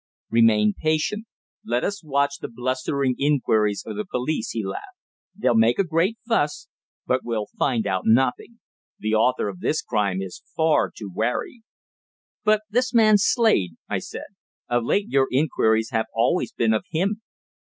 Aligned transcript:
"Remain 0.31 0.73
patient. 0.75 1.27
Let 1.63 1.83
us 1.83 2.03
watch 2.03 2.39
the 2.41 2.47
blustering 2.47 3.13
inquiries 3.19 3.83
of 3.85 3.97
the 3.97 4.03
police," 4.03 4.49
he 4.49 4.65
laughed. 4.65 4.97
"They'll 5.35 5.53
make 5.53 5.77
a 5.77 5.83
great 5.83 6.17
fuss, 6.27 6.67
but 7.05 7.23
will 7.23 7.45
find 7.59 7.85
out 7.85 8.05
nothing. 8.07 8.61
The 8.97 9.13
author 9.13 9.47
of 9.47 9.59
this 9.59 9.83
crime 9.83 10.19
is 10.19 10.41
far 10.55 10.89
too 10.89 11.11
wary." 11.13 11.61
"But 12.43 12.63
this 12.67 12.95
man 12.95 13.19
Slade?" 13.19 13.75
I 13.87 13.99
said. 13.99 14.25
"Of 14.67 14.83
late 14.85 15.05
your 15.07 15.27
inquiries 15.31 15.91
have 15.91 16.07
always 16.15 16.51
been 16.51 16.73
of 16.73 16.83
him. 16.89 17.21